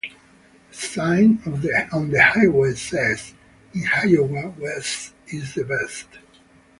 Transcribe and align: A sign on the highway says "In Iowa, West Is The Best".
A 0.03 0.73
sign 0.73 1.37
on 1.45 2.09
the 2.09 2.23
highway 2.23 2.73
says 2.73 3.35
"In 3.75 3.83
Iowa, 3.85 4.49
West 4.57 5.13
Is 5.27 5.53
The 5.53 5.63
Best". 5.63 6.07